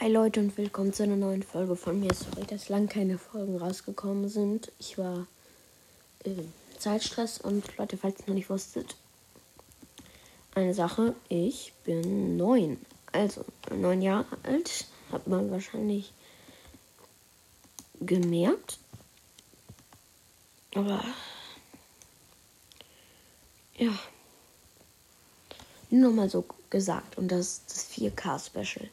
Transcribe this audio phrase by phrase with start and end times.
[0.00, 2.12] Hi Leute und willkommen zu einer neuen Folge von mir.
[2.12, 4.72] Sorry, dass lang keine Folgen rausgekommen sind.
[4.80, 5.28] Ich war
[6.24, 8.96] ähm, im Zeitstress und Leute, falls ihr noch nicht wusstet,
[10.56, 12.84] eine Sache, ich bin neun.
[13.12, 16.12] Also neun Jahre alt, hat man wahrscheinlich
[18.00, 18.78] gemerkt.
[20.74, 21.04] Aber
[23.78, 23.96] ja,
[25.88, 27.16] nur mal so gesagt.
[27.16, 28.90] Und das ist das 4K-Special.